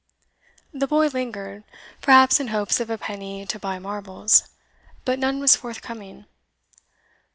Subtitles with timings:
[0.73, 1.63] The boy lingered,
[2.01, 4.49] perhaps in hopes of a penny to buy marbles;
[5.05, 6.25] but none was forthcoming.